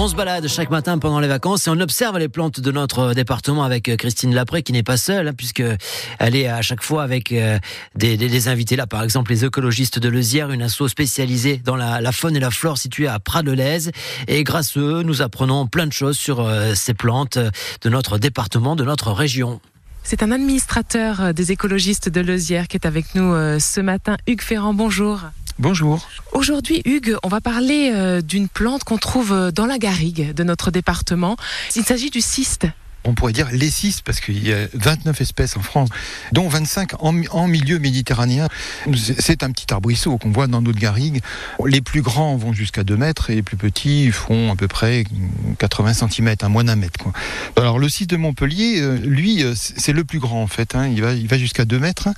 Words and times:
On 0.00 0.06
se 0.06 0.14
balade 0.14 0.46
chaque 0.46 0.70
matin 0.70 0.96
pendant 1.00 1.18
les 1.18 1.26
vacances 1.26 1.66
et 1.66 1.70
on 1.70 1.80
observe 1.80 2.18
les 2.18 2.28
plantes 2.28 2.60
de 2.60 2.70
notre 2.70 3.14
département 3.14 3.64
avec 3.64 3.88
euh, 3.88 3.96
Christine 3.96 4.32
Lapré 4.32 4.62
qui 4.62 4.72
n'est 4.72 4.84
pas 4.84 4.96
seule 4.96 5.26
hein, 5.26 5.32
puisque 5.36 5.64
elle 6.20 6.36
est 6.36 6.46
à 6.46 6.62
chaque 6.62 6.84
fois 6.84 7.02
avec 7.02 7.32
euh, 7.32 7.58
des, 7.96 8.46
invités 8.46 8.76
là, 8.76 8.86
par 8.86 9.02
exemple 9.02 9.32
les 9.32 9.44
écologistes 9.44 9.98
de 9.98 10.08
Lezière, 10.08 10.52
une 10.52 10.62
asso 10.62 10.86
spécialisée 10.86 11.60
dans 11.64 11.74
la, 11.74 12.12
faune 12.12 12.36
et 12.36 12.38
la 12.38 12.52
flore 12.52 12.78
située 12.78 13.08
à 13.08 13.18
Pras-de-Lez. 13.18 13.90
Et 14.28 14.44
grâce 14.44 14.76
à 14.76 14.80
eux, 14.80 15.02
nous 15.02 15.20
apprenons 15.20 15.66
plein 15.66 15.88
de 15.88 15.92
choses 15.92 16.16
sur 16.16 16.46
euh, 16.46 16.76
ces 16.76 16.94
plantes 16.94 17.36
de 17.36 17.88
notre 17.88 18.18
département, 18.18 18.76
de 18.76 18.84
notre 18.84 19.10
région. 19.10 19.60
C'est 20.04 20.22
un 20.22 20.30
administrateur 20.30 21.34
des 21.34 21.50
écologistes 21.50 22.08
de 22.08 22.20
Lezière 22.20 22.68
qui 22.68 22.76
est 22.76 22.86
avec 22.86 23.16
nous 23.16 23.34
ce 23.58 23.80
matin. 23.80 24.16
Hugues 24.28 24.42
Ferrand, 24.42 24.74
bonjour. 24.74 25.22
Bonjour. 25.58 26.06
Aujourd'hui, 26.32 26.82
Hugues, 26.84 27.16
on 27.24 27.28
va 27.28 27.40
parler 27.40 27.90
euh, 27.92 28.20
d'une 28.20 28.48
plante 28.48 28.84
qu'on 28.84 28.96
trouve 28.96 29.50
dans 29.52 29.66
la 29.66 29.78
garrigue 29.78 30.32
de 30.32 30.44
notre 30.44 30.70
département. 30.70 31.36
Il 31.74 31.84
s'agit 31.84 32.10
du 32.10 32.20
cyste 32.20 32.66
on 33.08 33.14
pourrait 33.14 33.32
dire 33.32 33.48
les 33.52 33.70
6 33.70 34.02
parce 34.02 34.20
qu'il 34.20 34.46
y 34.46 34.52
a 34.52 34.68
29 34.74 35.20
espèces 35.20 35.56
en 35.56 35.62
France, 35.62 35.88
dont 36.32 36.48
25 36.48 37.02
en, 37.02 37.20
en 37.30 37.48
milieu 37.48 37.78
méditerranéen. 37.78 38.48
C'est 39.18 39.42
un 39.42 39.50
petit 39.50 39.72
arbrisseau 39.72 40.18
qu'on 40.18 40.30
voit 40.30 40.46
dans 40.46 40.62
notre 40.62 40.78
garrigue. 40.78 41.20
Les 41.64 41.80
plus 41.80 42.02
grands 42.02 42.36
vont 42.36 42.52
jusqu'à 42.52 42.84
2 42.84 42.96
mètres 42.96 43.30
et 43.30 43.34
les 43.34 43.42
plus 43.42 43.56
petits 43.56 44.10
font 44.12 44.52
à 44.52 44.56
peu 44.56 44.68
près 44.68 45.04
80 45.58 45.94
cm, 45.94 46.34
à 46.40 46.48
moins 46.48 46.64
d'un 46.64 46.76
mètre. 46.76 47.06
Alors 47.56 47.78
le 47.78 47.88
cyste 47.88 48.10
de 48.10 48.16
Montpellier, 48.16 48.80
euh, 48.80 48.98
lui, 48.98 49.42
euh, 49.42 49.54
c'est 49.54 49.92
le 49.92 50.04
plus 50.04 50.18
grand 50.18 50.42
en 50.42 50.46
fait. 50.46 50.74
Hein. 50.74 50.88
Il 50.88 51.02
va, 51.02 51.14
il 51.14 51.28
va 51.28 51.38
jusqu'à 51.38 51.64
2 51.64 51.78
mètres 51.78 52.08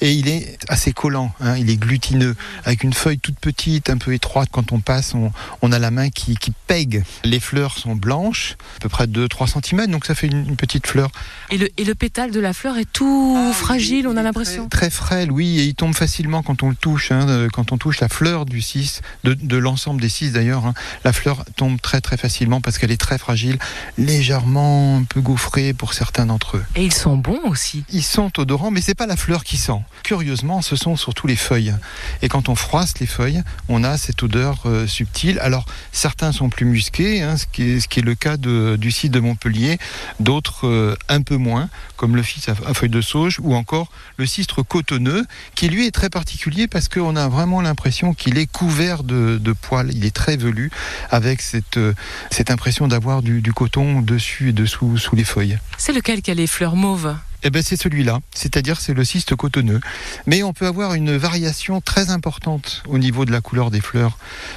et 0.00 0.12
il 0.12 0.28
est 0.28 0.58
assez 0.68 0.92
collant. 0.92 1.32
Hein. 1.40 1.56
Il 1.56 1.70
est 1.70 1.76
glutineux, 1.76 2.36
avec 2.64 2.84
une 2.84 2.92
feuille 2.92 3.18
toute 3.18 3.38
petite, 3.38 3.90
un 3.90 3.98
peu 3.98 4.12
étroite. 4.12 4.48
Quand 4.52 4.72
on 4.72 4.80
passe, 4.80 5.14
on, 5.14 5.72
a 5.72 5.78
la 5.78 5.90
main 5.90 6.10
qui, 6.10 6.36
pègue. 6.66 7.04
Les 7.24 7.40
fleurs 7.40 7.78
sont 7.78 7.94
blanches, 7.94 8.56
à 8.76 8.80
peu 8.80 8.88
près 8.88 9.06
2-3 9.06 9.60
cm, 9.60 9.86
donc 9.90 10.04
ça 10.04 10.14
fait 10.14 10.26
une, 10.26 10.33
une, 10.40 10.56
petite 10.56 10.86
fleur. 10.86 11.10
Et 11.50 11.58
le, 11.58 11.68
et 11.76 11.84
le, 11.84 11.94
pétale 11.94 12.30
de 12.30 12.40
la 12.40 12.52
fleur 12.52 12.78
est 12.78 12.90
tout 12.90 13.36
ah, 13.36 13.52
fragile, 13.52 14.08
on 14.08 14.16
a 14.16 14.22
l'impression 14.22 14.68
très, 14.68 14.88
très, 14.88 14.90
frêle, 14.90 15.30
oui, 15.30 15.60
et 15.60 15.64
il 15.64 15.74
tombe 15.74 15.94
facilement 15.94 16.42
quand 16.42 16.62
on 16.62 16.70
le 16.70 16.76
touche. 16.76 17.10
Hein, 17.10 17.48
quand 17.52 17.72
on 17.72 17.78
touche 17.78 18.00
la 18.00 18.08
fleur 18.08 18.46
du 18.46 18.60
cis, 18.60 19.00
de, 19.24 19.34
de 19.34 19.56
l'ensemble 19.56 20.00
des 20.00 20.08
cis 20.08 20.30
d'ailleurs, 20.30 20.66
hein, 20.66 20.74
la 21.04 21.12
fleur 21.12 21.44
tombe 21.56 21.80
très 21.80 22.00
très 22.00 22.16
facilement 22.16 22.60
parce 22.60 22.78
qu'elle 22.78 22.90
est 22.90 23.00
très 23.00 23.18
fragile, 23.18 23.58
légèrement 23.98 24.98
un 24.98 25.04
peu 25.04 25.20
gaufrée 25.20 25.72
pour 25.72 25.94
certains 25.94 26.26
d'entre 26.26 26.58
eux. 26.58 26.64
Et 26.76 26.84
ils 26.84 26.92
sont 26.92 27.16
bons 27.16 27.40
aussi 27.44 27.84
Ils 27.90 28.02
sont 28.02 28.38
odorants, 28.38 28.70
mais 28.70 28.80
c'est 28.80 28.94
pas 28.94 29.06
la 29.06 29.16
fleur 29.16 29.44
qui 29.44 29.56
sent. 29.56 29.82
Curieusement, 30.02 30.62
ce 30.62 30.76
sont 30.76 30.96
surtout 30.96 31.26
les 31.26 31.36
feuilles. 31.36 31.74
Et 32.22 32.28
quand 32.28 32.48
on 32.48 32.54
froisse 32.54 32.98
les 33.00 33.06
feuilles, 33.06 33.42
on 33.68 33.84
a 33.84 33.96
cette 33.96 34.22
odeur 34.22 34.62
euh, 34.66 34.86
subtile. 34.86 35.38
Alors, 35.40 35.66
certains 35.92 36.32
sont 36.32 36.48
plus 36.48 36.66
musqués, 36.66 37.22
hein, 37.22 37.36
ce, 37.36 37.46
qui 37.46 37.62
est, 37.62 37.80
ce 37.80 37.88
qui 37.88 38.00
est 38.00 38.02
le 38.02 38.14
cas 38.14 38.36
de, 38.36 38.76
du 38.76 38.90
site 38.90 39.12
de 39.12 39.20
Montpellier 39.20 39.78
d'autres 40.20 40.66
euh, 40.66 40.96
un 41.08 41.22
peu 41.22 41.36
moins, 41.36 41.68
comme 41.96 42.16
le 42.16 42.22
fils 42.22 42.48
à, 42.48 42.54
feuilles 42.54 42.88
de 42.88 43.00
sauge 43.00 43.38
ou 43.42 43.54
encore 43.54 43.88
le 44.16 44.26
cistre 44.26 44.62
cotonneux, 44.62 45.24
qui 45.54 45.68
lui 45.68 45.86
est 45.86 45.90
très 45.90 46.10
particulier 46.10 46.66
parce 46.66 46.88
qu'on 46.88 47.16
a 47.16 47.28
vraiment 47.28 47.60
l'impression 47.60 48.14
qu'il 48.14 48.38
est 48.38 48.50
couvert 48.50 49.04
de, 49.04 49.38
poils, 49.62 49.92
il 49.92 50.04
est 50.04 50.14
très 50.14 50.36
velu, 50.36 50.70
avec 51.10 51.40
cette, 51.40 51.76
euh, 51.76 51.94
cette 52.30 52.50
impression 52.50 52.88
d'avoir 52.88 53.22
du, 53.22 53.40
du, 53.40 53.52
coton 53.52 54.00
dessus 54.00 54.50
et 54.50 54.52
dessous 54.52 54.98
sous 54.98 55.16
les 55.16 55.24
feuilles. 55.24 55.58
C'est 55.78 55.92
lequel 55.92 56.22
qui 56.22 56.30
a 56.30 56.34
les 56.34 56.46
fleurs 56.46 56.76
mauves? 56.76 57.14
Eh 57.44 57.50
ben 57.50 57.62
c'est 57.62 57.76
celui-là, 57.76 58.20
c'est-à-dire 58.34 58.80
c'est 58.80 58.94
le 58.94 59.04
cyste 59.04 59.36
cotonneux. 59.36 59.80
Mais 60.26 60.42
on 60.42 60.54
peut 60.54 60.66
avoir 60.66 60.94
une 60.94 61.14
variation 61.14 61.82
très 61.82 62.08
importante 62.08 62.82
au 62.88 62.96
niveau 62.96 63.26
de 63.26 63.32
la 63.32 63.42
couleur 63.42 63.70
des 63.70 63.82
fleurs. 63.82 64.16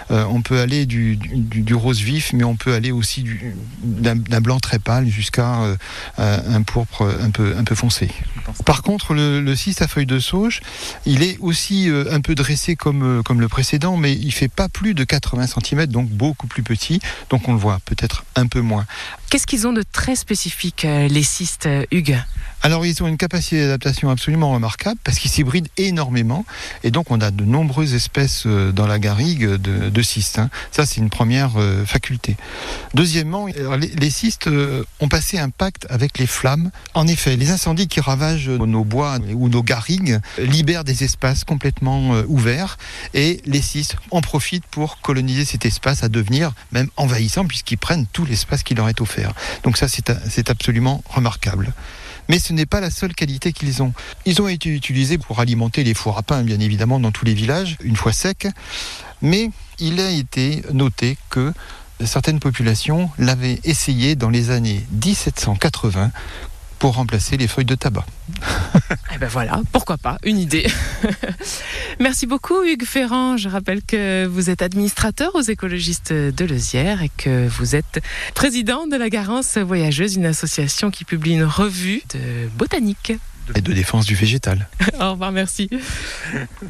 Euh, 0.09 0.23
on 0.29 0.41
peut 0.41 0.59
aller 0.61 0.85
du, 0.85 1.17
du, 1.17 1.61
du, 1.61 1.73
rose 1.75 1.99
vif, 1.99 2.31
mais 2.31 2.45
on 2.45 2.55
peut 2.55 2.73
aller 2.73 2.91
aussi 2.91 3.25
d'un 3.83 4.41
blanc 4.41 4.59
très 4.59 4.79
pâle 4.79 5.07
jusqu'à 5.07 5.63
euh, 5.63 5.75
un 6.17 6.61
pourpre 6.61 7.13
un 7.21 7.29
peu, 7.29 7.55
un 7.57 7.65
peu 7.65 7.75
foncé. 7.75 8.09
Par 8.65 8.83
contre, 8.83 9.13
le, 9.13 9.41
le 9.41 9.55
cyste 9.57 9.81
à 9.81 9.89
feuilles 9.89 10.05
de 10.05 10.19
sauge, 10.19 10.61
il 11.05 11.23
est 11.23 11.37
aussi 11.41 11.89
euh, 11.89 12.05
un 12.13 12.21
peu 12.21 12.35
dressé 12.35 12.77
comme, 12.77 13.21
comme 13.23 13.41
le 13.41 13.49
précédent, 13.49 13.97
mais 13.97 14.13
il 14.13 14.31
fait 14.31 14.47
pas 14.47 14.69
plus 14.69 14.93
de 14.93 15.03
80 15.03 15.47
cm, 15.47 15.87
donc 15.87 16.07
beaucoup 16.07 16.47
plus 16.47 16.63
petit. 16.63 17.01
Donc 17.29 17.49
on 17.49 17.53
le 17.53 17.59
voit 17.59 17.79
peut-être 17.83 18.23
un 18.35 18.47
peu 18.47 18.61
moins. 18.61 18.85
Qu'est-ce 19.29 19.45
qu'ils 19.45 19.67
ont 19.67 19.73
de 19.73 19.83
très 19.83 20.15
spécifique, 20.15 20.83
les 20.83 21.23
cystes, 21.23 21.67
Hugues? 21.91 22.17
Alors 22.63 22.76
ils 22.85 23.01
ont 23.03 23.07
une 23.07 23.17
capacité 23.17 23.61
d'adaptation 23.61 24.09
absolument 24.09 24.51
remarquable 24.51 24.99
parce 25.03 25.19
qu'ils 25.19 25.31
s'hybrident 25.31 25.69
énormément 25.77 26.45
et 26.83 26.91
donc 26.91 27.11
on 27.11 27.21
a 27.21 27.31
de 27.31 27.43
nombreuses 27.43 27.93
espèces 27.93 28.43
euh, 28.45 28.71
dans 28.71 28.87
la 28.87 28.99
garrigue 28.99 29.45
de, 29.45 29.89
de 29.89 30.01
cystes. 30.01 30.39
Hein. 30.39 30.49
Ça 30.71 30.85
c'est 30.85 30.99
une 31.01 31.09
première 31.09 31.51
euh, 31.57 31.85
faculté. 31.85 32.35
Deuxièmement, 32.93 33.47
les, 33.47 33.87
les, 33.87 34.09
cystes 34.09 34.47
euh, 34.47 34.83
ont 34.99 35.07
passé 35.07 35.37
un 35.37 35.49
pacte 35.49 35.85
avec 35.89 36.17
les 36.17 36.27
flammes. 36.27 36.71
En 36.93 37.07
effet, 37.07 37.35
les 37.35 37.51
incendies 37.51 37.87
qui 37.87 38.01
ravagent 38.01 38.49
nos 38.49 38.83
bois 38.83 39.19
ou 39.33 39.49
nos 39.49 39.63
garrigues 39.63 40.19
libèrent 40.37 40.83
des 40.83 41.03
espaces 41.03 41.43
complètement 41.43 42.11
ouverts 42.27 42.77
et 43.13 43.41
les 43.45 43.61
cystes 43.61 43.95
en 44.11 44.21
profitent 44.21 44.65
pour 44.65 45.01
coloniser 45.01 45.45
cet 45.45 45.65
espace 45.65 46.03
à 46.03 46.09
devenir 46.09 46.53
même 46.71 46.89
envahissant 46.97 47.45
puisqu'ils 47.45 47.77
prennent 47.77 48.05
tout 48.11 48.25
l'espace 48.25 48.63
qui 48.63 48.75
leur 48.75 48.89
est 48.89 49.01
offert. 49.01 49.33
Donc 49.63 49.77
ça 49.77 49.87
c'est 49.87 50.49
absolument 50.49 51.03
remarquable. 51.09 51.73
Mais 52.29 52.39
ce 52.39 52.53
n'est 52.53 52.65
pas 52.67 52.79
la 52.79 52.91
seule 52.91 53.13
qualité 53.13 53.53
qu'ils 53.53 53.81
ont. 53.81 53.93
Ils 54.25 54.41
ont 54.41 54.47
été 54.47 54.69
utilisés 54.69 55.17
pour 55.17 55.39
alimenter 55.39 55.83
les 55.83 55.93
fours 55.93 56.17
à 56.17 56.23
pain, 56.23 56.43
bien 56.43 56.59
évidemment, 56.59 56.99
dans 56.99 57.11
tous 57.11 57.25
les 57.25 57.33
villages, 57.33 57.77
une 57.83 57.95
fois 57.95 58.13
secs. 58.13 58.47
Mais 59.21 59.49
il 59.79 59.99
a 59.99 60.11
été 60.11 60.61
noté 60.71 61.17
que 61.29 61.53
certaines 62.05 62.39
populations 62.39 63.09
l'avaient 63.17 63.59
essayé 63.63 64.15
dans 64.15 64.29
les 64.29 64.51
années 64.51 64.85
1780 64.91 66.11
pour 66.79 66.95
remplacer 66.95 67.37
les 67.37 67.47
feuilles 67.47 67.65
de 67.65 67.75
tabac. 67.75 68.05
eh 69.13 69.17
ben 69.17 69.27
voilà, 69.27 69.61
pourquoi 69.71 69.97
pas, 69.97 70.17
une 70.23 70.37
idée. 70.37 70.67
Merci 71.99 72.27
beaucoup 72.27 72.63
Hugues 72.63 72.85
Ferrand. 72.85 73.37
Je 73.37 73.49
rappelle 73.49 73.81
que 73.83 74.25
vous 74.25 74.49
êtes 74.49 74.61
administrateur 74.61 75.35
aux 75.35 75.41
écologistes 75.41 76.13
de 76.13 76.45
Lezière 76.45 77.01
et 77.01 77.09
que 77.17 77.47
vous 77.47 77.75
êtes 77.75 78.01
président 78.35 78.87
de 78.87 78.95
la 78.95 79.09
Garance 79.09 79.57
Voyageuse, 79.57 80.15
une 80.15 80.25
association 80.25 80.91
qui 80.91 81.03
publie 81.03 81.33
une 81.33 81.43
revue 81.43 82.03
de 82.13 82.47
botanique 82.57 83.13
et 83.55 83.61
de 83.61 83.73
défense 83.73 84.05
du 84.05 84.15
végétal. 84.15 84.67
Au 84.99 85.11
revoir, 85.11 85.31
merci. 85.31 85.69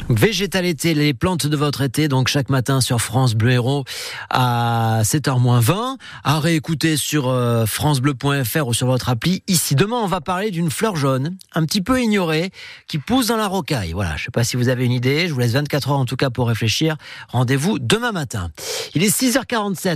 Végétalité, 0.10 0.94
les 0.94 1.14
plantes 1.14 1.48
de 1.48 1.58
votre 1.58 1.82
été, 1.82 2.08
donc 2.08 2.28
chaque 2.28 2.50
matin 2.50 2.82
sur 2.82 3.02
France 3.02 3.36
Bleu 3.36 3.52
Héros 3.52 3.86
à 4.30 5.02
7h20, 5.04 5.98
à 6.24 6.40
réécouter 6.40 6.98
sur 6.98 7.30
euh, 7.30 7.66
francebleu.fr 7.66 8.68
ou 8.68 8.74
sur 8.74 8.88
votre 8.88 9.10
appli. 9.10 9.44
Ici, 9.48 9.76
demain, 9.76 9.98
on 9.98 10.08
va 10.08 10.22
parler 10.22 10.52
d'une 10.52 10.70
fleur 10.70 10.96
jaune, 10.96 11.38
un 11.54 11.66
petit 11.66 11.82
peu 11.82 12.02
ignorée, 12.02 12.52
qui 12.88 12.98
pousse 12.98 13.28
dans 13.28 13.38
la 13.38 13.48
rocaille. 13.48 13.94
Voilà, 13.94 14.18
je 14.18 14.26
sais 14.26 14.32
pas 14.32 14.44
si 14.44 14.58
vous 14.58 14.70
avez 14.70 14.86
une 14.86 14.92
idée, 14.92 15.28
je 15.28 15.34
vous 15.34 15.40
laisse 15.40 15.54
24 15.54 15.92
heures 15.92 16.00
en 16.00 16.06
tout 16.06 16.16
cas 16.18 16.30
pour 16.30 16.48
réfléchir. 16.48 16.98
Rendez-vous 17.30 17.80
demain 17.80 18.12
matin. 18.12 18.52
Il 18.94 19.04
est 19.04 19.16
6h47. 19.16 19.96